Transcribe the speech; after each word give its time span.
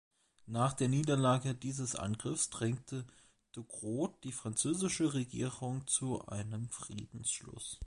Nach 0.47 0.73
der 0.73 0.87
Niederlage 0.89 1.53
dieses 1.53 1.95
Angriffs 1.95 2.49
drängte 2.49 3.05
Ducrot 3.51 4.23
die 4.23 4.31
französische 4.31 5.13
Regierung 5.13 5.85
zu 5.85 6.25
einem 6.27 6.69
Friedensschluss. 6.69 7.79